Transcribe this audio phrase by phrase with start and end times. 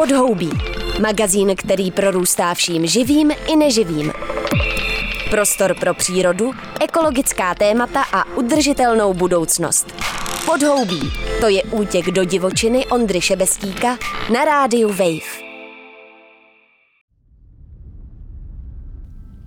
[0.00, 0.50] Podhoubí.
[1.02, 4.12] Magazín, který prorůstá vším živým i neživým.
[5.30, 6.50] Prostor pro přírodu,
[6.84, 9.94] ekologická témata a udržitelnou budoucnost.
[10.46, 11.00] Podhoubí.
[11.40, 13.98] To je útěk do divočiny Ondry Šebestíka
[14.34, 15.30] na rádiu Wave.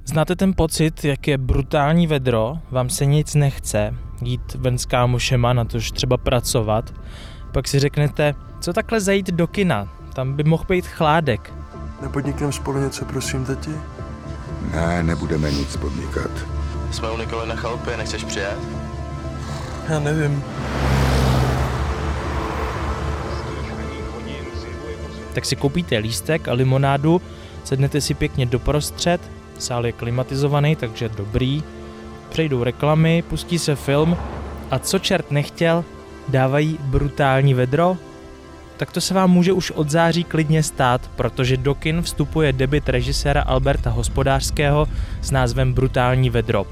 [0.05, 5.53] Znáte ten pocit, jak je brutální vedro, vám se nic nechce, jít ven s kámošema,
[5.53, 6.93] na tož třeba pracovat,
[7.53, 11.53] pak si řeknete, co takhle zajít do kina, tam by mohl být chládek.
[12.01, 13.71] Nepodnikneme spolu něco, prosím, tati?
[14.71, 16.31] Ne, nebudeme nic podnikat.
[16.91, 18.57] Jsme u Nikoly na chalupě, nechceš přijet?
[19.89, 20.43] Já nevím.
[25.33, 27.21] Tak si koupíte lístek a limonádu,
[27.63, 29.21] sednete si pěkně doprostřed,
[29.59, 31.63] sál je klimatizovaný, takže dobrý,
[32.29, 34.17] přejdou reklamy, pustí se film
[34.71, 35.85] a co čert nechtěl,
[36.27, 37.97] dávají brutální vedro,
[38.77, 42.89] tak to se vám může už od září klidně stát, protože do kin vstupuje debit
[42.89, 44.87] režiséra Alberta Hospodářského
[45.21, 46.65] s názvem Brutální vedro.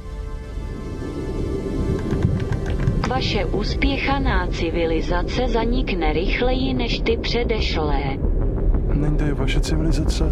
[3.10, 8.18] Vaše uspěchaná civilizace zanikne rychleji než ty předešlé.
[8.94, 10.24] Není to i vaše civilizace?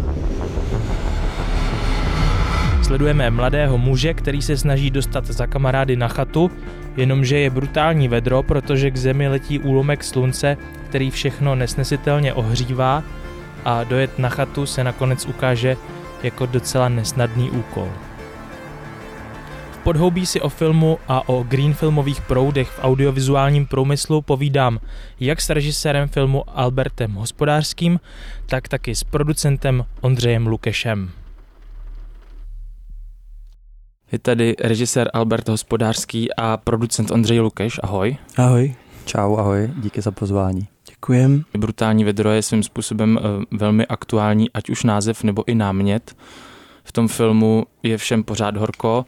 [2.82, 6.50] Sledujeme mladého muže, který se snaží dostat za kamarády na chatu,
[6.96, 10.56] jenomže je brutální vedro, protože k zemi letí úlomek slunce,
[10.88, 13.02] který všechno nesnesitelně ohřívá
[13.64, 15.76] a dojet na chatu se nakonec ukáže
[16.22, 17.88] jako docela nesnadný úkol.
[19.72, 24.78] V podhoubí si o filmu a o green filmových proudech v audiovizuálním průmyslu povídám
[25.20, 28.00] jak s režisérem filmu Albertem Hospodářským,
[28.46, 31.10] tak taky s producentem Ondřejem Lukešem.
[34.12, 37.80] Je tady režisér Albert Hospodářský a producent Ondřej Lukeš.
[37.82, 38.16] Ahoj.
[38.36, 38.74] Ahoj.
[39.04, 40.68] Čau, ahoj, díky za pozvání.
[40.88, 41.44] Děkujem.
[41.58, 46.16] Brutální vedro je svým způsobem eh, velmi aktuální, ať už název nebo i námět.
[46.84, 49.06] V tom filmu je všem pořád horko,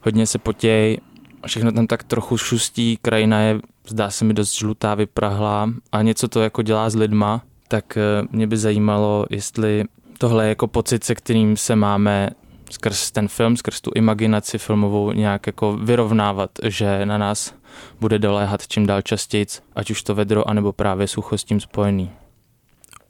[0.00, 0.98] hodně se potěj,
[1.46, 6.28] všechno tam tak trochu šustí, krajina je, zdá se mi, dost žlutá, vyprahlá a něco
[6.28, 9.84] to jako dělá s lidma, tak eh, mě by zajímalo, jestli
[10.18, 12.30] tohle je jako pocit, se kterým se máme
[12.70, 17.54] skrz ten film, skrz tu imaginaci filmovou nějak jako vyrovnávat, že na nás
[18.00, 22.10] bude doléhat čím dál častěji, ať už to vedro, anebo právě sucho s tím spojený.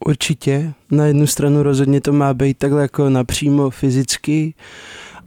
[0.05, 0.73] Určitě.
[0.91, 4.53] Na jednu stranu rozhodně to má být takhle jako napřímo fyzicky,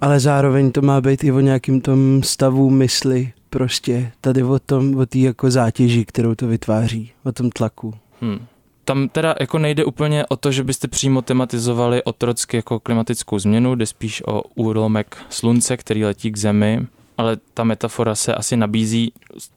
[0.01, 4.97] ale zároveň to má být i o nějakým tom stavu mysli, prostě tady o tom,
[4.97, 7.95] o té jako zátěži, kterou to vytváří, o tom tlaku.
[8.21, 8.47] Hmm
[8.85, 13.75] tam teda jako nejde úplně o to, že byste přímo tematizovali otrocky jako klimatickou změnu,
[13.75, 16.87] jde spíš o úlomek slunce, který letí k zemi,
[17.19, 19.13] ale ta metafora se asi nabízí,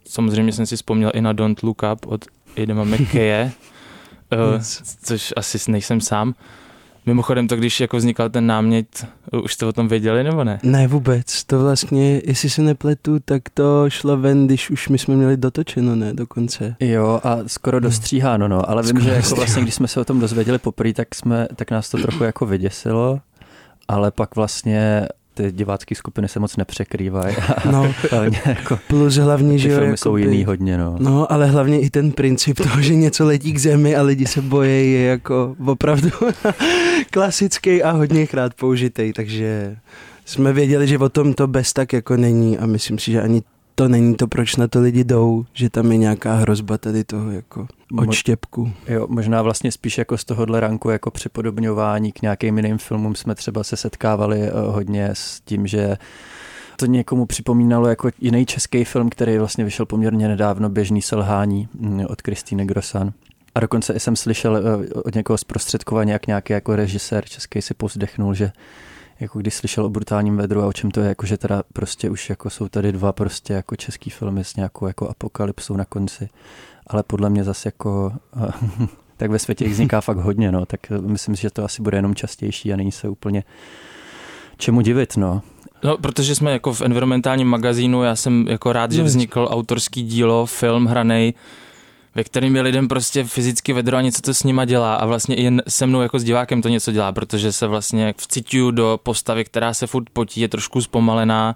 [0.07, 3.51] samozřejmě jsem si vzpomněl i na Don't Look Up od Idema McKaye,
[4.31, 4.59] eh,
[5.03, 6.33] což asi nejsem sám,
[7.07, 9.07] Mimochodem to, když jako vznikal ten námět,
[9.43, 10.59] už jste o tom věděli nebo ne?
[10.63, 15.15] Ne vůbec, to vlastně, jestli se nepletu, tak to šlo ven, když už my jsme
[15.15, 16.75] měli dotočeno, ne, dokonce.
[16.79, 20.05] Jo a skoro dostříháno, no, ale vím, skoro že jako vlastně, když jsme se o
[20.05, 23.19] tom dozvěděli poprvé, tak, jsme, tak nás to trochu jako vyděsilo,
[23.87, 25.07] ale pak vlastně
[25.37, 27.35] ty divácké skupiny se moc nepřekrývají.
[27.71, 27.93] No,
[28.45, 30.95] jako plus hlavně, že jo, filmy jsou jiný hodně, no.
[30.99, 34.41] No, ale hlavně i ten princip toho, že něco letí k zemi a lidi se
[34.41, 36.09] bojí, je jako opravdu
[37.11, 39.77] klasický a hodněkrát použitý, takže
[40.25, 43.41] jsme věděli, že o tom to bez tak jako není a myslím si, že ani
[43.79, 47.31] to není to, proč na to lidi jdou, že tam je nějaká hrozba tady toho
[47.31, 47.67] jako
[47.97, 48.71] odštěpku.
[48.87, 53.35] Jo, možná vlastně spíš jako z tohohle ranku jako připodobňování k nějakým jiným filmům jsme
[53.35, 55.97] třeba se setkávali eh, hodně s tím, že
[56.77, 62.05] to někomu připomínalo jako jiný český film, který vlastně vyšel poměrně nedávno, Běžný selhání mm,
[62.09, 63.11] od Kristýny Grosan.
[63.55, 68.33] A dokonce jsem slyšel eh, od někoho zprostředkovaně, jak nějaký jako režisér český si povzdechnul,
[68.33, 68.51] že
[69.19, 72.09] jako když slyšel o brutálním vedru a o čem to je, jako že teda prostě
[72.09, 76.29] už jako jsou tady dva prostě jako český filmy s nějakou jako apokalypsou na konci,
[76.87, 78.13] ale podle mě zase jako
[79.17, 81.97] tak ve světě jich vzniká fakt hodně, no, tak myslím si, že to asi bude
[81.97, 83.43] jenom častější a není se úplně
[84.57, 85.41] čemu divit, no.
[85.83, 90.03] No, protože jsme jako v environmentálním magazínu, já jsem jako rád, že no, vznikl autorský
[90.03, 91.33] dílo, film hranej
[92.17, 95.35] ve kterým je lidem prostě fyzicky vedro a něco to s nima dělá a vlastně
[95.35, 99.45] i se mnou jako s divákem to něco dělá, protože se vlastně vcituju do postavy,
[99.45, 101.55] která se furt potí, je trošku zpomalená,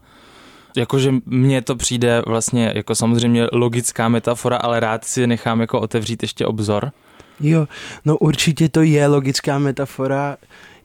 [0.75, 6.21] jakože mně to přijde vlastně jako samozřejmě logická metafora, ale rád si nechám jako otevřít
[6.21, 6.91] ještě obzor.
[7.39, 7.67] Jo,
[8.05, 10.37] no určitě to je logická metafora.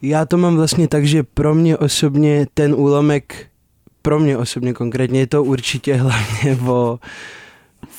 [0.02, 3.46] Já to mám vlastně tak, že pro mě osobně ten úlomek,
[4.02, 6.99] pro mě osobně konkrétně je to určitě hlavně o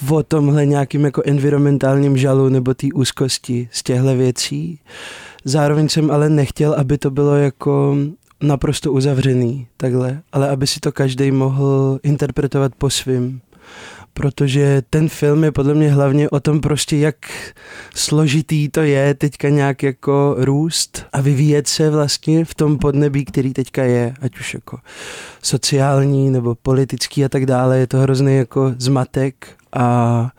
[0.10, 4.80] o tomhle nějakým jako environmentálním žalu nebo té úzkosti z těchto věcí.
[5.46, 7.98] Zároveň jsem ale nechtěl, aby to bylo jako
[8.42, 13.42] naprosto uzavřený takhle, ale aby si to každý mohl interpretovat po svým
[14.18, 17.16] protože ten film je podle mě hlavně o tom prostě, jak
[17.96, 23.54] složitý to je teďka nějak jako růst a vyvíjet se vlastně v tom podnebí, který
[23.54, 24.80] teďka je, ať už jako
[25.44, 30.30] sociální nebo politický a tak dále, je to hrozný jako zmatek a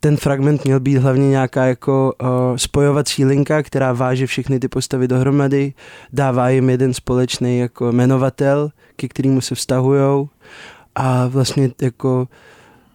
[0.00, 5.08] ten fragment měl být hlavně nějaká jako uh, spojovací linka, která váže všechny ty postavy
[5.08, 5.72] dohromady,
[6.12, 10.28] dává jim jeden společný jako jmenovatel, ke kterému se vztahujou
[10.94, 12.28] a vlastně jako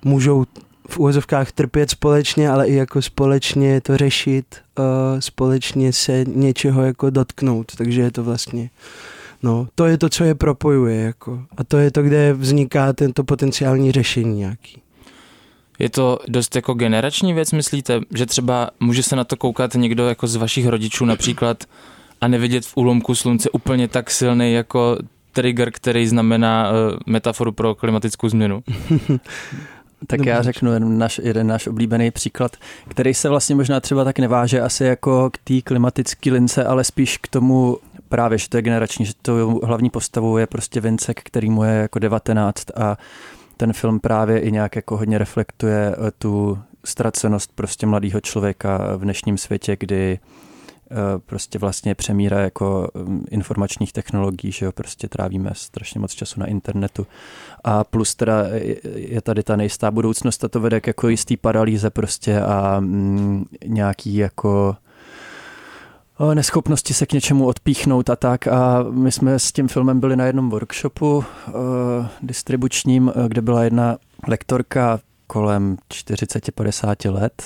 [0.05, 0.45] můžou
[0.89, 4.45] v úvozovkách trpět společně, ale i jako společně to řešit,
[4.79, 4.85] uh,
[5.19, 8.69] společně se něčeho jako dotknout, takže je to vlastně
[9.43, 11.41] No, to je to, co je propojuje, jako.
[11.57, 14.81] A to je to, kde vzniká tento potenciální řešení nějaký.
[15.79, 18.01] Je to dost jako generační věc, myslíte?
[18.15, 21.63] Že třeba může se na to koukat někdo jako z vašich rodičů například
[22.21, 24.97] a nevidět v úlomku slunce úplně tak silný jako
[25.31, 26.75] trigger, který znamená uh,
[27.05, 28.63] metaforu pro klimatickou změnu?
[30.07, 30.29] Tak Dobře.
[30.29, 32.57] já řeknu jeden náš, jeden náš oblíbený příklad,
[32.87, 37.17] který se vlastně možná třeba tak neváže asi jako k té klimatické lince, ale spíš
[37.17, 37.77] k tomu
[38.09, 41.73] právě, že to je generační, že to hlavní postavou je prostě Vincek, který mu je
[41.73, 42.97] jako 19 a
[43.57, 49.01] ten film právě i nějak jako hodně reflektuje eh, tu ztracenost prostě mladého člověka v
[49.01, 50.19] dnešním světě, kdy
[51.25, 56.45] prostě vlastně přemíra jako mm, informačních technologií, že jo, prostě trávíme strašně moc času na
[56.45, 57.07] internetu.
[57.63, 58.43] A plus teda
[58.95, 63.45] je tady ta nejistá budoucnost a to vede k jako jistý paralýze prostě a mm,
[63.65, 64.75] nějaký jako
[66.33, 68.47] neschopnosti se k něčemu odpíchnout a tak.
[68.47, 71.23] A my jsme s tím filmem byli na jednom workshopu uh,
[72.21, 73.97] distribučním, kde byla jedna
[74.27, 77.43] lektorka kolem 40-50 let.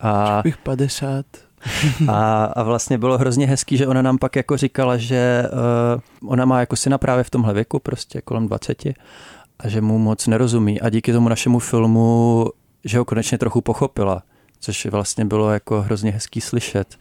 [0.00, 1.26] A, bych 50.
[2.08, 5.42] a, a vlastně bylo hrozně hezký, že ona nám pak jako říkala, že
[6.22, 8.84] uh, ona má jako syna právě v tomhle věku, prostě kolem 20
[9.58, 12.46] a že mu moc nerozumí a díky tomu našemu filmu,
[12.84, 14.22] že ho konečně trochu pochopila,
[14.60, 16.96] což vlastně bylo jako hrozně hezký slyšet.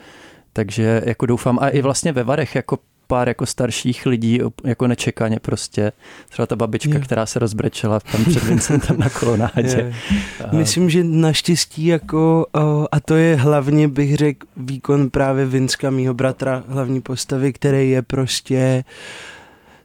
[0.54, 2.77] Takže jako doufám, a i vlastně ve Varech jako
[3.08, 5.92] pár jako starších lidí jako nečekaně prostě.
[6.30, 7.00] Třeba ta babička, je.
[7.00, 9.94] která se rozbrečela tam před Vincentem na kolonádě.
[10.52, 12.46] Myslím, že naštěstí jako,
[12.92, 18.02] a to je hlavně bych řekl výkon právě Vinska, mýho bratra, hlavní postavy, který je
[18.02, 18.84] prostě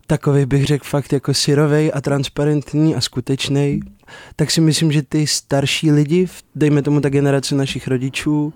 [0.09, 3.81] takový bych řekl fakt jako syrovej a transparentní a skutečný,
[4.37, 8.53] tak si myslím, že ty starší lidi, dejme tomu ta generace našich rodičů,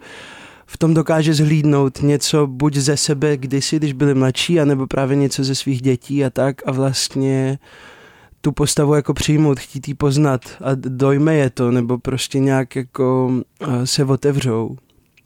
[0.72, 5.44] v tom dokáže zhlídnout něco buď ze sebe kdysi, když byli mladší, anebo právě něco
[5.44, 7.58] ze svých dětí a tak a vlastně
[8.40, 13.32] tu postavu jako přijmout, chtít ji poznat a dojme je to, nebo prostě nějak jako
[13.84, 14.76] se otevřou.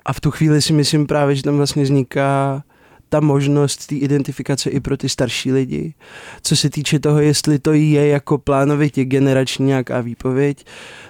[0.04, 2.62] A v tu chvíli si myslím právě, že tam vlastně vzniká
[3.08, 5.94] ta možnost té identifikace i pro ty starší lidi.
[6.42, 10.66] Co se týče toho, jestli to je jako plánovitě generační nějaká výpověď,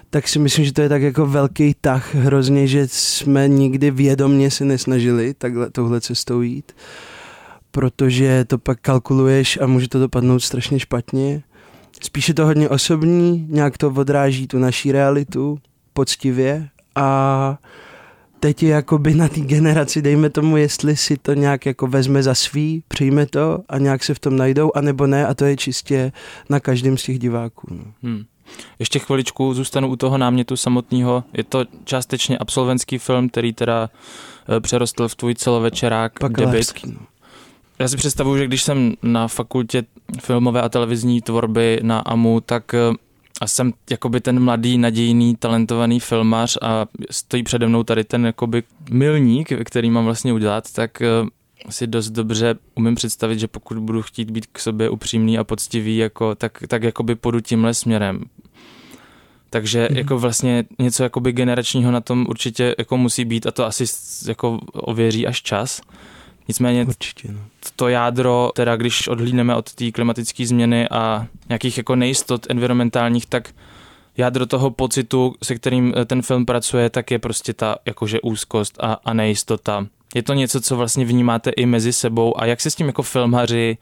[0.09, 4.51] tak si myslím, že to je tak jako velký tah hrozně, že jsme nikdy vědomně
[4.51, 6.71] se nesnažili takhle touhle cestou jít,
[7.71, 11.43] protože to pak kalkuluješ a může to dopadnout strašně špatně.
[12.01, 15.59] Spíše to hodně osobní, nějak to odráží tu naší realitu
[15.93, 17.57] poctivě a
[18.39, 22.35] teď je jakoby na té generaci, dejme tomu, jestli si to nějak jako vezme za
[22.35, 26.11] svý, přijme to a nějak se v tom najdou, anebo ne a to je čistě
[26.49, 27.67] na každém z těch diváků.
[27.71, 27.83] No.
[28.03, 28.23] Hmm.
[28.79, 31.23] Ještě chviličku zůstanu u toho námětu samotného.
[31.33, 33.89] Je to částečně absolventský film, který teda
[34.57, 36.85] e, přerostl v tvůj celovečerák debit.
[36.85, 36.99] No.
[37.79, 39.83] Já si představuju, že když jsem na fakultě
[40.21, 42.79] filmové a televizní tvorby na AMU, tak e,
[43.41, 48.63] a jsem jakoby ten mladý, nadějný, talentovaný filmař a stojí přede mnou tady ten jakoby
[48.89, 51.07] milník, který mám vlastně udělat, tak e,
[51.69, 55.97] si dost dobře umím představit, že pokud budu chtít být k sobě upřímný a poctivý,
[55.97, 58.23] jako, tak, tak jakoby půjdu tímhle směrem.
[59.49, 59.97] Takže mm.
[59.97, 63.83] jako vlastně něco jakoby generačního na tom určitě jako musí být a to asi
[64.27, 65.81] jako ověří až čas.
[66.47, 67.39] Nicméně Určitě, no.
[67.75, 73.49] to jádro, teda když odhlídneme od té klimatické změny a nějakých jako nejistot environmentálních, tak
[74.17, 78.77] jádro toho pocitu, se kterým eh, ten film pracuje, tak je prostě ta jakože úzkost
[78.79, 79.87] a, a nejistota.
[80.15, 83.03] Je to něco, co vlastně vnímáte i mezi sebou a jak se s tím jako
[83.03, 83.77] filmaři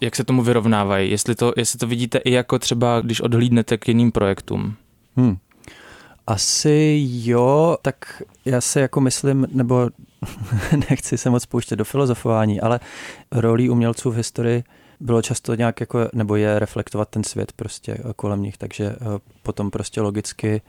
[0.00, 1.10] jak se tomu vyrovnávají?
[1.10, 4.76] Jestli to, jestli to vidíte i jako třeba, když odhlídnete k jiným projektům?
[5.16, 5.36] Hmm.
[6.26, 9.90] Asi jo, tak já se jako myslím, nebo
[10.90, 12.80] nechci se moc pouštět do filozofování, ale
[13.32, 14.64] rolí umělců v historii
[15.02, 18.96] bylo často nějak jako, nebo je reflektovat ten svět prostě kolem nich, takže eh,
[19.42, 20.62] potom prostě logicky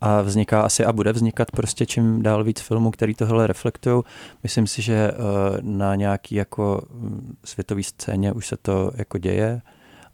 [0.00, 4.02] a vzniká asi a bude vznikat prostě čím dál víc filmů, který tohle reflektují.
[4.42, 5.14] Myslím si, že eh,
[5.60, 9.62] na nějaký jako mm, světový scéně už se to jako děje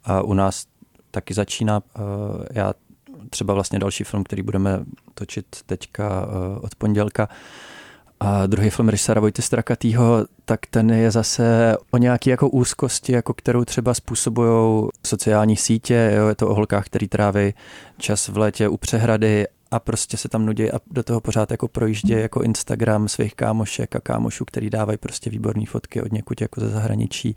[0.03, 0.65] a u nás
[1.11, 1.81] taky začíná.
[1.95, 1.99] Eh,
[2.51, 2.73] já
[3.29, 6.27] třeba vlastně další film, který budeme točit teďka
[6.61, 7.29] od pondělka,
[8.25, 13.33] a druhý film režiséra Vojty Strakatýho, tak ten je zase o nějaké jako úzkosti, jako
[13.33, 16.11] kterou třeba způsobují sociální sítě.
[16.15, 16.27] Jo?
[16.27, 17.53] Je to o holkách, který tráví
[17.97, 21.67] čas v létě u přehrady a prostě se tam nudí a do toho pořád jako
[21.67, 26.61] projíždě jako Instagram svých kámošek a kámošů, který dávají prostě výborné fotky od někud jako
[26.61, 27.35] ze zahraničí.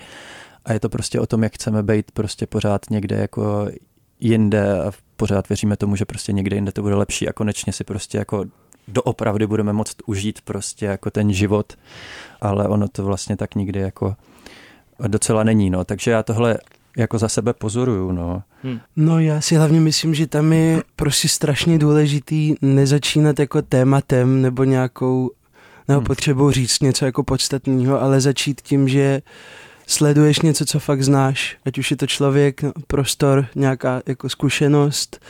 [0.64, 3.68] A je to prostě o tom, jak chceme být prostě pořád někde jako
[4.20, 7.84] jinde a pořád věříme tomu, že prostě někde jinde to bude lepší a konečně si
[7.84, 8.44] prostě jako
[8.88, 11.72] doopravdy budeme moct užít prostě jako ten život,
[12.40, 14.16] ale ono to vlastně tak nikdy jako
[15.06, 15.84] docela není, no.
[15.84, 16.58] Takže já tohle
[16.96, 18.42] jako za sebe pozoruju, no.
[18.62, 18.80] Hmm.
[18.96, 24.64] No já si hlavně myslím, že tam je prostě strašně důležitý nezačínat jako tématem nebo
[24.64, 25.30] nějakou,
[25.88, 26.06] nebo hmm.
[26.06, 29.22] potřebou říct něco jako podstatného, ale začít tím, že
[29.86, 35.20] sleduješ něco, co fakt znáš, ať už je to člověk, prostor, nějaká jako zkušenost,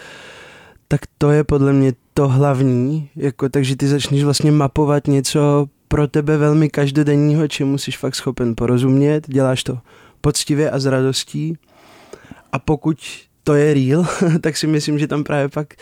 [0.88, 6.08] tak to je podle mě to hlavní, jako, takže ty začneš vlastně mapovat něco pro
[6.08, 9.78] tebe velmi každodenního, čemu jsi fakt schopen porozumět, děláš to
[10.20, 11.58] poctivě a s radostí
[12.52, 12.98] a pokud
[13.44, 14.06] to je real,
[14.40, 15.74] tak si myslím, že tam právě pak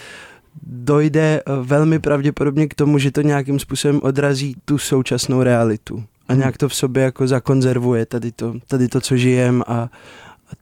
[0.63, 6.33] dojde eh, velmi pravděpodobně k tomu, že to nějakým způsobem odrazí tu současnou realitu a
[6.33, 6.41] hmm.
[6.41, 9.89] nějak to v sobě jako zakonzervuje tady to, tady to co žijem a, a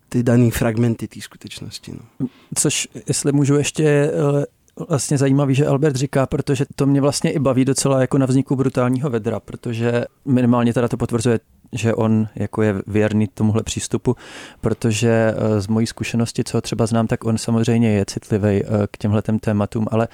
[0.09, 1.93] ty dané fragmenty té skutečnosti.
[1.93, 2.27] No.
[2.55, 4.45] Což, jestli můžu ještě eh,
[4.89, 8.57] vlastně zajímavý, že Albert říká, protože to mě vlastně i baví docela jako na vzniku
[8.57, 11.41] brutálního vedra, protože minimálně teda to potvrzuje
[11.73, 14.17] že on jako je věrný tomuhle přístupu,
[14.61, 18.97] protože eh, z mojí zkušenosti, co třeba znám, tak on samozřejmě je citlivý eh, k
[18.97, 20.09] těmhle tématům, ale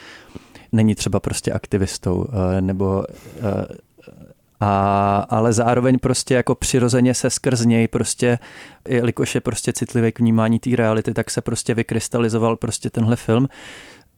[0.72, 3.04] není třeba prostě aktivistou eh, nebo
[4.60, 8.38] a, ale zároveň prostě jako přirozeně se skrz něj prostě,
[8.88, 13.48] jelikož je prostě citlivý k vnímání té reality, tak se prostě vykrystalizoval prostě tenhle film,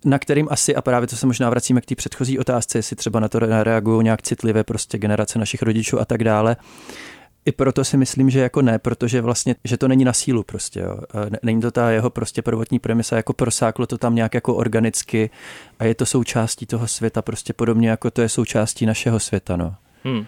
[0.04, 3.20] na kterým asi, a právě to se možná vracíme k té předchozí otázce, jestli třeba
[3.20, 6.56] na to reagují nějak citlivě prostě generace našich rodičů a tak dále.
[7.44, 10.80] I proto si myslím, že jako ne, protože vlastně, že to není na sílu prostě,
[10.80, 10.98] jo.
[11.42, 15.30] Není to ta jeho prostě prvotní premisa, jako prosáklo to tam nějak jako organicky
[15.78, 19.74] a je to součástí toho světa, prostě podobně jako to je součástí našeho světa, no.
[20.04, 20.24] Hmm.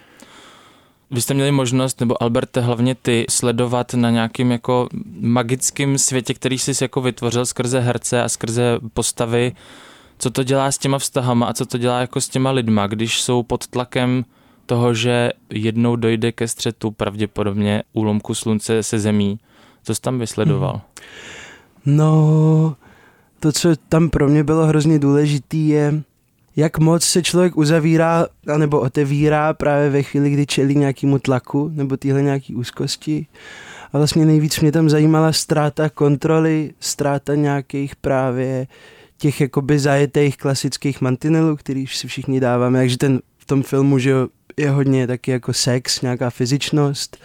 [1.13, 4.89] Vy jste měli možnost, nebo Alberte, hlavně ty, sledovat na nějakým jako
[5.21, 9.53] magickém světě, který jsi jako vytvořil skrze herce a skrze postavy,
[10.19, 13.23] co to dělá s těma vztahama a co to dělá jako s těma lidma, když
[13.23, 14.25] jsou pod tlakem
[14.67, 19.39] toho, že jednou dojde ke střetu pravděpodobně úlomku slunce se zemí.
[19.83, 20.73] Co jsi tam vysledoval?
[20.73, 21.97] Hmm.
[21.97, 22.77] No,
[23.41, 26.03] to, co tam pro mě bylo hrozně důležité, je,
[26.57, 31.97] jak moc se člověk uzavírá nebo otevírá právě ve chvíli, kdy čelí nějakému tlaku nebo
[31.97, 33.27] tyhle nějaký úzkosti.
[33.93, 38.67] A vlastně nejvíc mě tam zajímala ztráta kontroly, ztráta nějakých právě
[39.19, 42.79] těch jakoby zajetých klasických mantinelů, který si všichni dáváme.
[42.79, 44.15] Takže ten v tom filmu, že
[44.57, 47.17] je hodně taky jako sex, nějaká fyzičnost,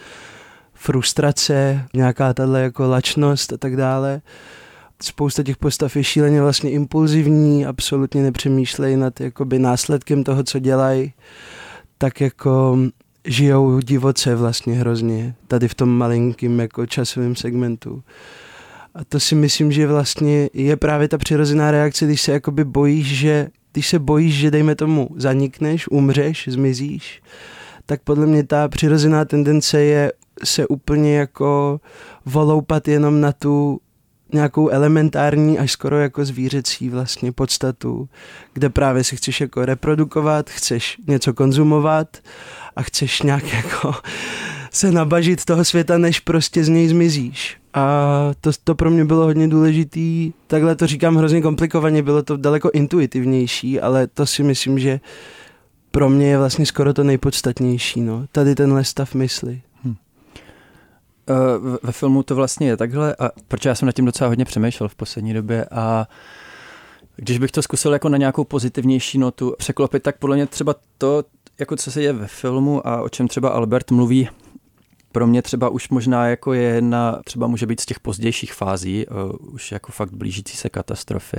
[0.73, 4.21] frustrace, nějaká tahle jako lačnost a tak dále.
[5.01, 11.13] Spousta těch postav je šíleně vlastně impulzivní, absolutně nepřemýšlejí nad jakoby následkem toho, co dělají,
[11.97, 12.77] tak jako
[13.25, 18.03] žijou divoce vlastně hrozně, tady v tom malinkým jako časovém segmentu.
[18.95, 23.07] A to si myslím, že vlastně je právě ta přirozená reakce, když se jakoby bojíš,
[23.07, 27.21] že když se bojíš, že dejme tomu zanikneš, umřeš, zmizíš,
[27.85, 30.11] tak podle mě ta přirozená tendence je
[30.43, 31.81] se úplně jako
[32.25, 33.79] voloupat jenom na tu
[34.33, 38.09] nějakou elementární až skoro jako zvířecí vlastně podstatu,
[38.53, 42.17] kde právě si chceš jako reprodukovat, chceš něco konzumovat
[42.75, 43.93] a chceš nějak jako
[44.71, 47.57] se nabažit toho světa, než prostě z něj zmizíš.
[47.73, 50.33] A to, to pro mě bylo hodně důležitý.
[50.47, 54.99] Takhle to říkám hrozně komplikovaně, bylo to daleko intuitivnější, ale to si myslím, že
[55.91, 58.01] pro mě je vlastně skoro to nejpodstatnější.
[58.01, 58.25] No.
[58.31, 59.61] Tady tenhle stav mysli.
[61.29, 64.45] Uh, ve filmu to vlastně je takhle, a protože já jsem nad tím docela hodně
[64.45, 66.07] přemýšlel v poslední době a
[67.15, 71.23] když bych to zkusil jako na nějakou pozitivnější notu překlopit, tak podle mě třeba to,
[71.59, 74.29] jako co se je ve filmu a o čem třeba Albert mluví,
[75.11, 79.05] pro mě třeba už možná jako je jedna, třeba může být z těch pozdějších fází,
[79.07, 81.37] uh, už jako fakt blížící se katastrofy.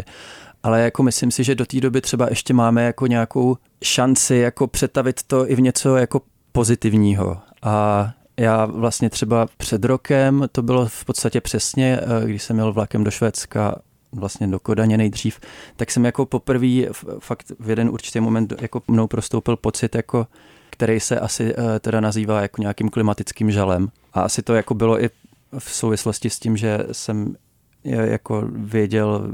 [0.62, 4.66] Ale jako myslím si, že do té doby třeba ještě máme jako nějakou šanci jako
[4.66, 7.38] přetavit to i v něco jako pozitivního.
[7.62, 12.72] A Já vlastně třeba před rokem, to bylo v podstatě přesně, eh, když jsem jel
[12.72, 13.76] vlakem do Švédska,
[14.12, 15.40] vlastně do Kodaně nejdřív,
[15.76, 16.82] tak jsem jako poprvé
[17.18, 20.26] fakt v jeden určitý moment jako mnou prostoupil pocit, jako,
[20.70, 23.88] který se asi eh, teda nazývá jako nějakým klimatickým žalem.
[24.14, 25.10] A asi to jako bylo i
[25.58, 27.36] v souvislosti s tím, že jsem
[27.84, 29.30] jako věděl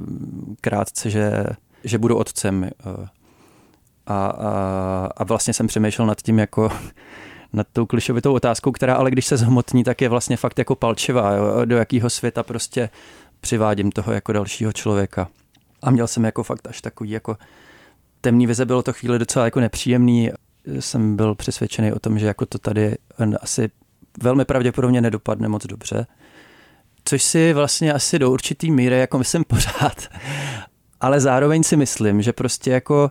[0.61, 1.45] krátce, že,
[1.85, 2.65] že budu otcem.
[2.65, 3.07] Eh,
[4.07, 6.73] a, a, a vlastně jsem přemýšlel nad tím jako
[7.55, 11.33] nad tou klišovitou otázkou, která ale když se zhmotní, tak je vlastně fakt jako palčivá,
[11.33, 11.65] jo?
[11.65, 12.91] do jakého světa prostě
[13.41, 15.29] přivádím toho jako dalšího člověka.
[15.83, 17.37] A měl jsem jako fakt až takový jako
[18.21, 20.31] temný vize, bylo to chvíli docela jako nepříjemný.
[20.81, 22.97] Jsem byl přesvědčený o tom, že jako to tady
[23.41, 23.71] asi
[24.23, 26.07] velmi pravděpodobně nedopadne moc dobře.
[27.05, 30.09] Což si vlastně asi do určitý míry jako myslím pořád.
[31.01, 33.11] Ale zároveň si myslím, že prostě jako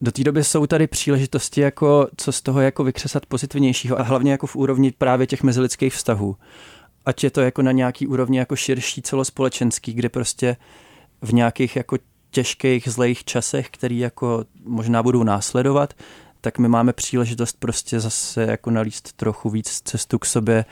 [0.00, 4.32] do té doby jsou tady příležitosti, jako co z toho jako vykřesat pozitivnějšího a hlavně
[4.32, 6.36] jako v úrovni právě těch mezilidských vztahů.
[7.06, 10.56] Ať je to jako na nějaký úrovni jako širší celospolečenský, kde prostě
[11.22, 11.96] v nějakých jako
[12.30, 15.94] těžkých, zlejch časech, který jako možná budou následovat,
[16.40, 20.64] tak my máme příležitost prostě zase jako nalíst trochu víc cestu k sobě.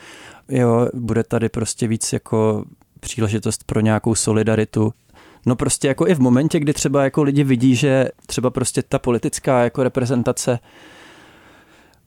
[0.49, 2.65] Jo, bude tady prostě víc jako
[2.99, 4.93] příležitost pro nějakou solidaritu.
[5.45, 8.99] No prostě jako i v momentě, kdy třeba jako lidi vidí, že třeba prostě ta
[8.99, 10.59] politická jako reprezentace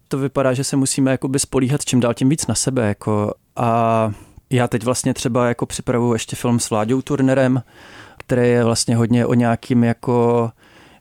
[0.09, 2.89] to vypadá, že se musíme jakoby spolíhat čím dál tím víc na sebe.
[2.89, 4.13] Jako a
[4.51, 7.63] já teď vlastně třeba jako připravuju ještě film s Vláďou Turnerem,
[8.19, 10.51] který je vlastně hodně o nějakým jako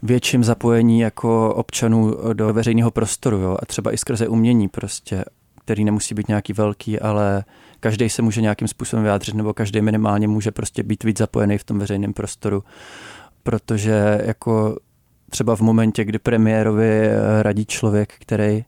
[0.03, 3.57] větším zapojení jako občanů do veřejného prostoru jo?
[3.61, 5.25] a třeba i skrze umění prostě,
[5.65, 7.43] který nemusí být nějaký velký, ale
[7.79, 11.63] každý se může nějakým způsobem vyjádřit nebo každý minimálně může prostě být víc zapojený v
[11.63, 12.63] tom veřejném prostoru,
[13.43, 14.77] protože jako
[15.29, 17.09] třeba v momentě, kdy premiérovi
[17.41, 18.65] radí člověk, který,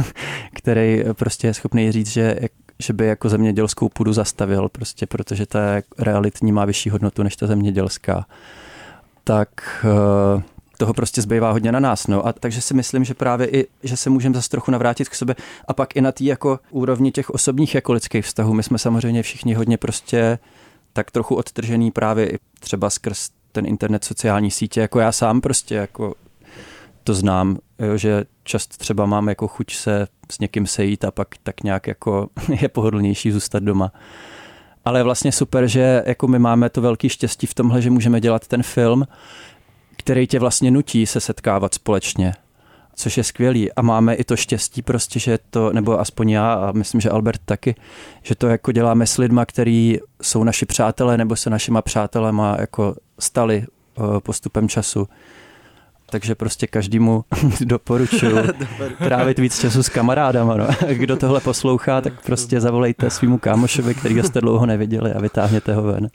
[0.54, 2.36] který prostě je schopný říct, že,
[2.78, 5.60] že by jako zemědělskou půdu zastavil, prostě protože ta
[5.98, 8.26] realitní má vyšší hodnotu než ta zemědělská,
[9.24, 9.48] tak
[9.84, 10.42] eh,
[10.76, 12.06] toho prostě zbývá hodně na nás.
[12.06, 12.26] No.
[12.26, 15.36] A takže si myslím, že právě i, že se můžeme zase trochu navrátit k sobě
[15.68, 18.54] a pak i na té jako úrovni těch osobních jako lidských vztahů.
[18.54, 20.38] My jsme samozřejmě všichni hodně prostě
[20.92, 26.14] tak trochu odtržený právě třeba skrz ten internet, sociální sítě, jako já sám prostě jako
[27.04, 31.28] to znám, jo, že často třeba mám jako chuť se s někým sejít a pak
[31.42, 32.28] tak nějak jako
[32.60, 33.92] je pohodlnější zůstat doma.
[34.84, 38.20] Ale je vlastně super, že jako my máme to velký štěstí v tomhle, že můžeme
[38.20, 39.06] dělat ten film,
[40.02, 42.34] který tě vlastně nutí se setkávat společně,
[42.94, 43.72] což je skvělý.
[43.72, 47.40] A máme i to štěstí prostě, že to, nebo aspoň já a myslím, že Albert
[47.44, 47.74] taky,
[48.22, 52.94] že to jako děláme s lidma, který jsou naši přátelé nebo se našima přátelema jako
[53.18, 55.08] stali eh, postupem času
[56.12, 57.24] takže prostě každému
[57.60, 58.36] doporučuju
[58.98, 60.56] trávit víc času s kamarádama.
[60.56, 60.66] No.
[60.92, 65.82] Kdo tohle poslouchá, tak prostě zavolejte svýmu kámošovi, který jste dlouho neviděli a vytáhněte ho
[65.82, 66.08] ven.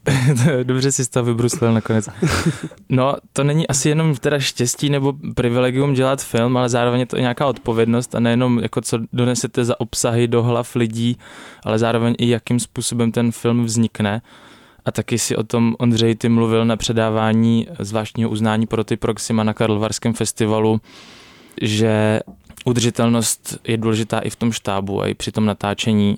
[0.63, 2.09] Dobře si to vybruslil nakonec.
[2.89, 7.17] No, to není asi jenom teda štěstí nebo privilegium dělat film, ale zároveň je to
[7.17, 11.17] nějaká odpovědnost a nejenom jako co donesete za obsahy do hlav lidí,
[11.63, 14.21] ale zároveň i jakým způsobem ten film vznikne.
[14.87, 19.43] A taky si o tom Ondřej ty mluvil na předávání zvláštního uznání pro ty Proxima
[19.43, 20.81] na Karlovarském festivalu,
[21.61, 22.19] že
[22.65, 26.17] udržitelnost je důležitá i v tom štábu a i při tom natáčení.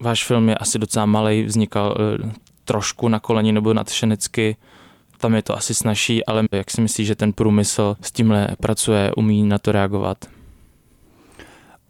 [0.00, 2.32] Váš film je asi docela malý, vznikal eh,
[2.64, 4.56] trošku na koleni nebo nadšenecky,
[5.18, 9.12] tam je to asi snažší, ale jak si myslíš, že ten průmysl s tímhle pracuje,
[9.16, 10.24] umí na to reagovat?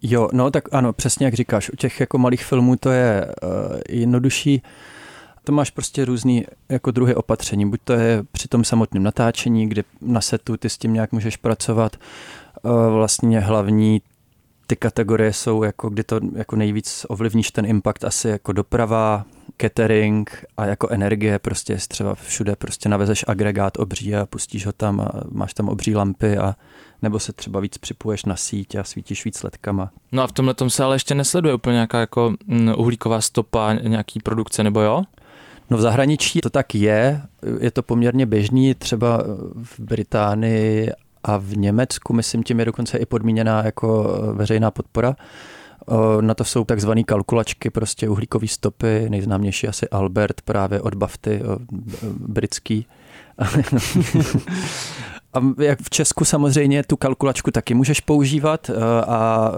[0.02, 3.80] Jo, no tak ano, přesně jak říkáš, u těch jako malých filmů to je uh,
[3.88, 4.62] jednodušší.
[5.44, 7.70] To máš prostě různý jako druhy opatření.
[7.70, 11.36] Buď to je při tom samotném natáčení, kdy na setu ty s tím nějak můžeš
[11.36, 11.96] pracovat.
[11.96, 14.02] Eh, vlastně hlavní
[14.66, 19.24] ty kategorie jsou, jako kdy to jako nejvíc ovlivníš ten impact asi jako doprava,
[19.56, 25.00] catering a jako energie, prostě třeba všude prostě navezeš agregát obří a pustíš ho tam
[25.00, 26.54] a máš tam obří lampy a
[27.02, 29.90] nebo se třeba víc připuješ na síť a svítíš víc ledkama.
[30.12, 33.72] No a v tomhle tom se ale ještě nesleduje úplně nějaká jako mm, uhlíková stopa
[33.72, 35.02] nějaký produkce, nebo jo?
[35.70, 37.22] No v zahraničí to tak je,
[37.60, 39.22] je to poměrně běžný, třeba
[39.62, 40.90] v Británii
[41.24, 45.16] a v Německu, myslím, tím je dokonce i podmíněná jako veřejná podpora.
[46.20, 51.42] Na to jsou takzvané kalkulačky, prostě uhlíkové stopy, nejznámější asi Albert právě od Bafty,
[52.18, 52.86] britský.
[55.34, 58.70] A jak v Česku samozřejmě tu kalkulačku taky můžeš používat
[59.06, 59.50] a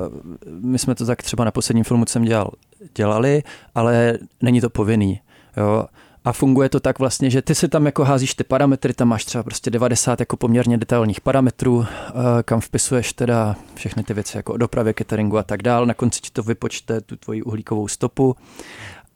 [0.60, 2.50] my jsme to tak třeba na posledním filmu, co jsem dělal,
[2.94, 3.42] dělali,
[3.74, 5.20] ale není to povinný.
[5.56, 5.86] Jo?
[6.24, 9.24] A funguje to tak vlastně, že ty si tam jako házíš ty parametry, tam máš
[9.24, 14.52] třeba prostě 90 jako poměrně detailních parametrů, eh, kam vpisuješ teda všechny ty věci jako
[14.52, 15.86] o dopravě, cateringu a tak dál.
[15.86, 18.36] Na konci ti to vypočte tu tvoji uhlíkovou stopu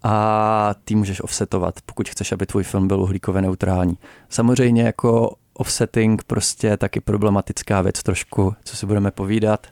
[0.02, 3.98] a ty můžeš offsetovat, pokud chceš, aby tvůj film byl uhlíkově neutrální.
[4.28, 9.66] Samozřejmě jako offsetting prostě taky problematická věc trošku, co si budeme povídat,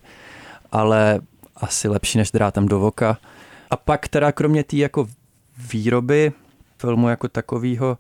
[0.73, 1.21] ale
[1.57, 3.19] asi lepší než drátem do voka.
[3.71, 5.09] A pak teda kromě té jako
[5.73, 6.33] výroby
[6.79, 7.99] filmu jako takového,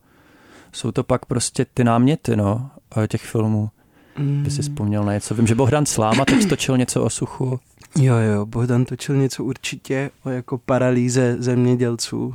[0.73, 2.71] jsou to pak prostě ty náměty, no,
[3.09, 3.71] těch filmů.
[4.19, 4.43] Mm.
[4.43, 5.35] By si vzpomněl na něco.
[5.35, 7.61] Vím, že Bohdan Sláma teď točil něco o suchu.
[7.99, 12.35] Jo, jo, Bohdan točil něco určitě o jako paralýze zemědělců.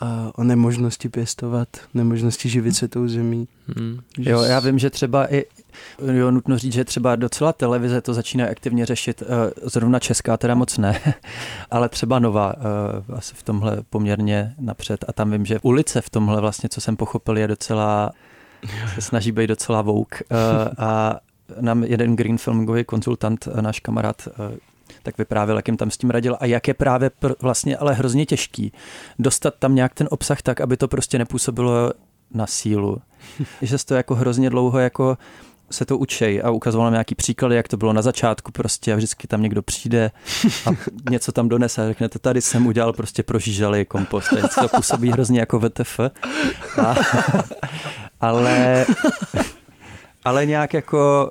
[0.00, 3.48] A o nemožnosti pěstovat, nemožnosti živit se tou zemí.
[3.76, 4.00] Hmm.
[4.18, 5.44] Jo, já vím, že třeba i
[6.12, 9.22] jo, nutno říct, že třeba docela televize to začíná aktivně řešit,
[9.62, 11.00] zrovna česká teda moc ne,
[11.70, 12.54] ale třeba nová
[13.16, 16.96] asi v tomhle poměrně napřed a tam vím, že ulice v tomhle vlastně, co jsem
[16.96, 18.12] pochopil, je docela
[18.94, 20.22] se snaží být docela vouk
[20.78, 21.20] a
[21.60, 24.28] nám jeden green filmingový konzultant, náš kamarád,
[25.02, 27.94] tak vyprávěl, jak jim tam s tím radil a jak je právě pr- vlastně ale
[27.94, 28.72] hrozně těžký
[29.18, 31.92] dostat tam nějak ten obsah tak, aby to prostě nepůsobilo
[32.34, 33.02] na sílu.
[33.62, 35.18] že se to jako hrozně dlouho jako
[35.70, 38.96] se to učej a ukazoval nám nějaký příklady, jak to bylo na začátku prostě a
[38.96, 40.10] vždycky tam někdo přijde
[40.66, 40.70] a
[41.10, 44.32] něco tam donese a řekne, to tady jsem udělal prostě prožížalý kompost.
[44.32, 46.00] A to působí hrozně jako VTF.
[46.80, 46.94] A,
[48.20, 48.86] ale,
[50.24, 51.30] ale nějak jako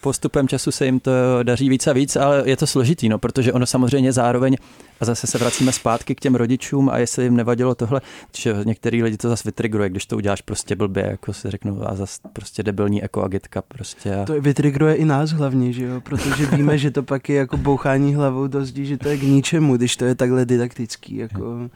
[0.00, 1.10] postupem času se jim to
[1.42, 4.56] daří víc a víc, ale je to složitý, no, protože ono samozřejmě zároveň,
[5.00, 8.00] a zase se vracíme zpátky k těm rodičům a jestli jim nevadilo tohle,
[8.36, 11.94] že některý lidi to zase vytrigruje, když to uděláš prostě blbě, jako si řeknu, a
[11.94, 14.14] zase prostě debilní ekoagitka prostě.
[14.14, 14.24] A...
[14.24, 18.14] To vytrigruje i nás hlavně, že jo, protože víme, že to pak je jako bouchání
[18.14, 21.70] hlavou do zdí, že to je k ničemu, když to je takhle didaktický, jako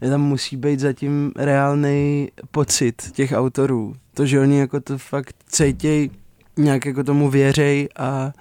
[0.00, 5.34] je tam musí být zatím reálný pocit těch autorů, to, že oni jako to fakt
[5.48, 6.10] cítějí
[6.56, 8.32] nějak jako tomu věřej a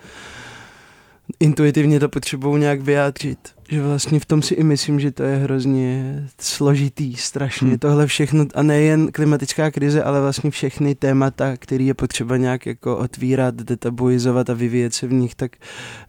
[1.39, 3.39] intuitivně to potřebují nějak vyjádřit.
[3.69, 7.67] Že vlastně v tom si i myslím, že to je hrozně složitý, strašně.
[7.67, 7.77] Hmm.
[7.77, 12.97] Tohle všechno, a nejen klimatická krize, ale vlastně všechny témata, které je potřeba nějak jako
[12.97, 15.51] otvírat, detabuizovat a vyvíjet se v nich, tak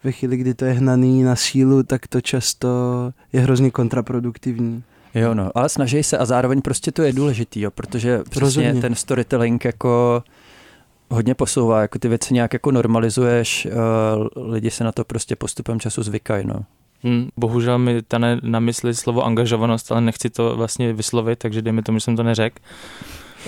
[0.03, 2.69] ve chvíli, kdy to je hnaný na sílu, tak to často
[3.33, 4.83] je hrozně kontraproduktivní.
[5.15, 8.81] Jo, no, ale snaží se a zároveň prostě to je důležitý, jo, protože přesně Rozhodně.
[8.81, 10.23] ten storytelling jako
[11.11, 13.67] hodně posouvá, jako ty věci nějak jako normalizuješ,
[14.35, 16.55] uh, lidi se na to prostě postupem času zvykají, no.
[17.03, 21.83] Hmm, bohužel mi tane na mysli slovo angažovanost, ale nechci to vlastně vyslovit, takže dejme
[21.83, 22.55] tomu, že jsem to neřekl.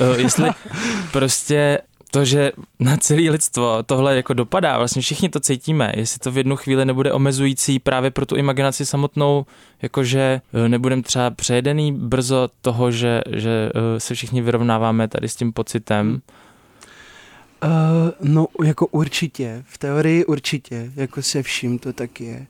[0.01, 0.49] Uh, jestli
[1.11, 1.79] prostě
[2.11, 6.37] to, že na celé lidstvo tohle jako dopadá, vlastně všichni to cítíme, jestli to v
[6.37, 9.45] jednu chvíli nebude omezující právě pro tu imaginaci samotnou,
[9.81, 16.21] jakože nebudem třeba přejedený brzo toho, že, že se všichni vyrovnáváme tady s tím pocitem,
[17.63, 19.63] Uh, no, jako určitě.
[19.67, 20.91] V teorii určitě.
[20.95, 22.47] Jako se vším to tak je.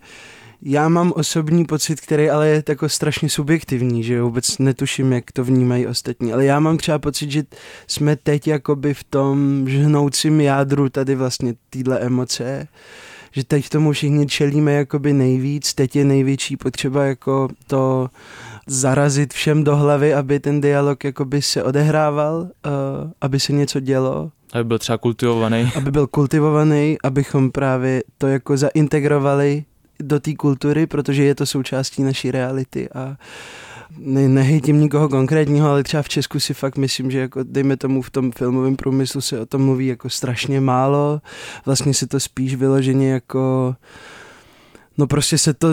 [0.65, 5.43] Já mám osobní pocit, který ale je jako strašně subjektivní, že vůbec netuším, jak to
[5.43, 6.33] vnímají ostatní.
[6.33, 7.43] Ale já mám třeba pocit, že
[7.87, 12.67] jsme teď jakoby v tom žhnoucím jádru tady vlastně týhle emoce,
[13.31, 18.09] že teď tomu všichni čelíme jakoby nejvíc, teď je největší potřeba jako to
[18.67, 22.49] zarazit všem do hlavy, aby ten dialog jakoby se odehrával, uh,
[23.21, 25.71] aby se něco dělo aby byl třeba kultivovaný.
[25.75, 29.63] Aby byl kultivovaný, abychom právě to jako zaintegrovali
[29.99, 33.17] do té kultury, protože je to součástí naší reality a
[33.97, 38.01] ne, nehejtím nikoho konkrétního, ale třeba v Česku si fakt myslím, že jako dejme tomu
[38.01, 41.21] v tom filmovém průmyslu se o tom mluví jako strašně málo.
[41.65, 43.75] Vlastně se to spíš vyloženě jako
[44.97, 45.67] No prostě se to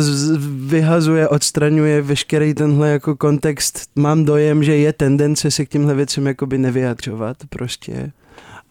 [0.67, 3.81] vyhazuje, odstraňuje veškerý tenhle jako kontext.
[3.97, 8.13] Mám dojem, že je tendence se k těmhle věcem jakoby nevyjadřovat prostě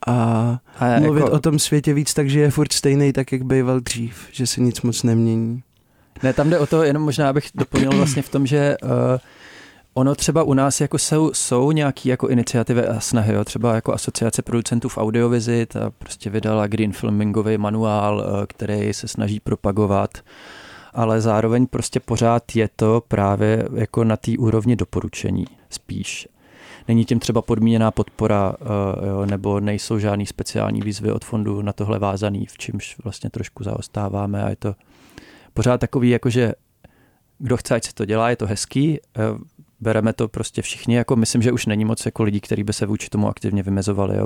[0.07, 1.31] a, a mluvit jako...
[1.31, 4.61] o tom světě víc tak, že je furt stejný tak, jak býval dřív, že se
[4.61, 5.63] nic moc nemění.
[6.23, 8.89] Ne, tam jde o to, jenom možná bych doplnil vlastně v tom, že uh,
[9.93, 13.93] ono třeba u nás jako jsou, jsou nějaké jako iniciativy a snahy, jo, třeba jako
[13.93, 20.17] asociace producentů v audiovizi, ta prostě vydala Green Filmingový manuál, uh, který se snaží propagovat
[20.93, 26.27] ale zároveň prostě pořád je to právě jako na té úrovni doporučení spíš
[26.89, 31.73] není tím třeba podmíněná podpora eh, jo, nebo nejsou žádný speciální výzvy od fondu na
[31.73, 34.75] tohle vázaný, v čemž vlastně trošku zaostáváme a je to
[35.53, 36.53] pořád takový, jakože
[37.37, 39.21] kdo chce, ať se to dělá, je to hezký, eh,
[39.79, 42.85] bereme to prostě všichni, jako myslím, že už není moc jako lidí, kteří by se
[42.85, 44.17] vůči tomu aktivně vymezovali.
[44.17, 44.25] Jo.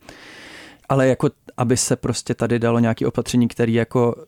[0.90, 4.26] Ale jako, aby se prostě tady dalo nějaké opatření, které jako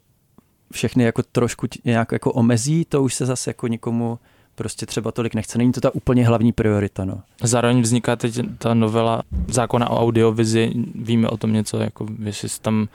[0.71, 4.19] všechny jako trošku nějak jako omezí, to už se zase jako nikomu
[4.55, 5.57] prostě třeba tolik nechce.
[5.57, 7.05] Není to ta úplně hlavní priorita.
[7.05, 7.21] No.
[7.43, 10.71] Zároveň vzniká teď ta novela zákona o audiovizi.
[10.95, 12.87] Víme o tom něco, jako jestli se tam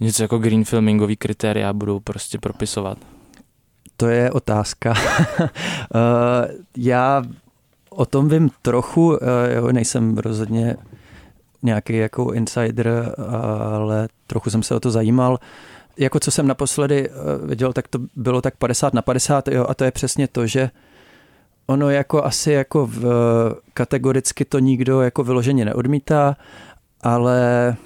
[0.00, 2.98] něco jako green filmingový kritéria budou prostě propisovat.
[3.96, 4.94] To je otázka.
[5.94, 7.22] Eh, já
[7.90, 10.76] o tom vím trochu, eh, jo, nejsem rozhodně
[11.62, 13.14] nějaký jako insider,
[13.74, 15.38] ale trochu jsem se o to zajímal.
[15.96, 19.74] Jako co jsem naposledy eh, viděl, tak to bylo tak 50 na 50, jo, a
[19.74, 20.70] to je přesně to, že
[21.66, 23.04] ono jako asi jako v,
[23.74, 26.36] kategoricky to nikdo jako vyloženě neodmítá,
[27.00, 27.76] ale,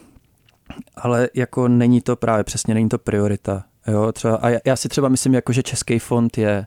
[0.97, 3.65] ale jako není to právě přesně, není to priorita.
[3.87, 6.67] Jo, třeba, a já si třeba myslím, jako, že Český fond je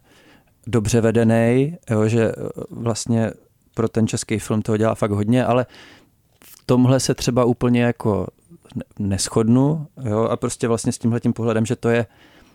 [0.68, 2.34] dobře vedený, jo, že eh,
[2.70, 3.32] vlastně
[3.74, 5.66] pro ten český film toho dělá fakt hodně, ale
[6.44, 8.28] v tomhle se třeba úplně jako
[9.00, 12.06] neschodnu jo, a prostě vlastně s tímhle tím pohledem, že to je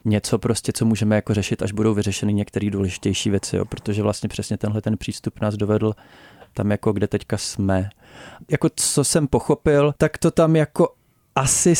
[0.07, 4.29] něco prostě, co můžeme jako řešit, až budou vyřešeny některé důležitější věci, jo, protože vlastně
[4.29, 5.92] přesně tenhle ten přístup nás dovedl
[6.55, 7.90] tam jako kde teďka jsme.
[8.51, 10.95] Jako co jsem pochopil, tak to tam jako
[11.35, 11.75] asi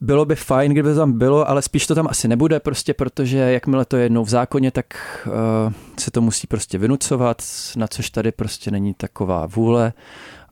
[0.00, 3.38] bylo by fajn, kdyby to tam bylo, ale spíš to tam asi nebude, prostě protože
[3.38, 4.86] jakmile to je jednou v zákoně, tak
[5.26, 7.42] uh, se to musí prostě vynucovat,
[7.76, 9.92] na což tady prostě není taková vůle.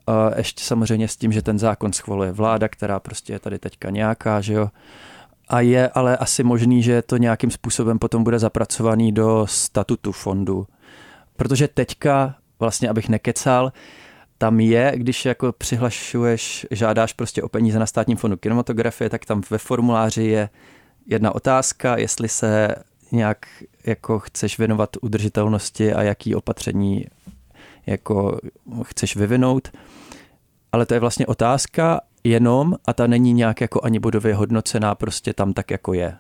[0.09, 3.91] Uh, ještě samozřejmě s tím, že ten zákon schvaluje vláda, která prostě je tady teďka
[3.91, 4.69] nějaká, že jo.
[5.49, 10.67] A je ale asi možný, že to nějakým způsobem potom bude zapracovaný do statutu fondu.
[11.37, 13.73] Protože teďka, vlastně abych nekecal,
[14.39, 19.43] tam je, když jako přihlašuješ, žádáš prostě o peníze na státním fondu kinematografie, tak tam
[19.51, 20.49] ve formuláři je
[21.07, 22.75] jedna otázka, jestli se
[23.13, 23.47] nějak
[23.87, 27.07] jako chceš věnovat udržitelnosti a jaký opatření
[27.87, 28.39] jako
[28.83, 29.69] chceš vyvinout.
[30.73, 35.33] Ale to je vlastně otázka jenom a ta není nějak jako ani bodově hodnocená, prostě
[35.33, 36.17] tam tak jako je.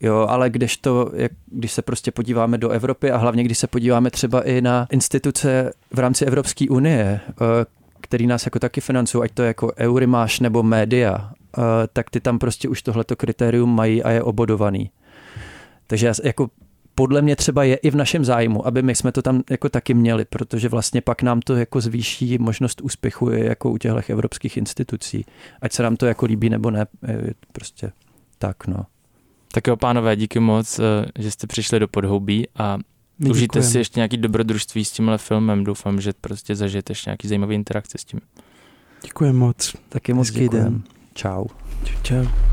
[0.00, 3.66] Jo, ale když, to, jak, když se prostě podíváme do Evropy a hlavně když se
[3.66, 7.34] podíváme třeba i na instituce v rámci Evropské unie, eh,
[8.00, 11.62] který nás jako taky financují, ať to je jako Eurimáš nebo média, eh,
[11.92, 14.90] tak ty tam prostě už tohleto kritérium mají a je obodovaný.
[15.86, 16.48] Takže jako
[16.94, 19.94] podle mě třeba je i v našem zájmu, aby my jsme to tam jako taky
[19.94, 25.24] měli, protože vlastně pak nám to jako zvýší možnost úspěchu jako u těchto evropských institucí.
[25.62, 26.86] Ať se nám to jako líbí nebo ne,
[27.52, 27.92] prostě
[28.38, 28.86] tak no.
[29.52, 30.82] Tak jo, pánové, díky moc, eh,
[31.18, 32.78] že jste přišli do Podhoubí a
[33.18, 33.70] My užijte děkujeme.
[33.70, 35.64] si ještě nějaký dobrodružství s tímhle filmem.
[35.64, 38.20] Doufám, že prostě zažijete ještě nějaký zajímavý interakce s tím.
[39.02, 39.76] Děkuji moc.
[39.88, 40.82] Taky moc děkuji.
[41.14, 41.44] Čau.
[42.02, 42.51] Čau.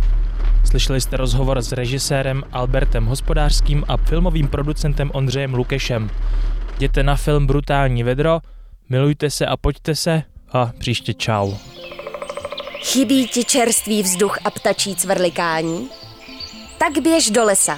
[0.69, 6.10] Slyšeli jste rozhovor s režisérem Albertem Hospodářským a filmovým producentem Ondřejem Lukešem.
[6.75, 8.39] Jděte na film Brutální vedro,
[8.89, 11.53] milujte se a pojďte se a příště čau.
[12.84, 15.89] Chybí ti čerstvý vzduch a ptačí cvrlikání?
[16.79, 17.77] tak běž do lesa.